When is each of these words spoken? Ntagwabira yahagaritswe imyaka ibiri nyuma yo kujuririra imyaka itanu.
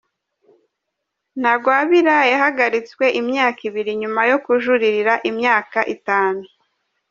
Ntagwabira 1.39 2.17
yahagaritswe 2.31 3.05
imyaka 3.19 3.59
ibiri 3.69 3.91
nyuma 4.01 4.21
yo 4.29 4.37
kujuririra 4.45 5.13
imyaka 5.29 5.79
itanu. 5.95 6.43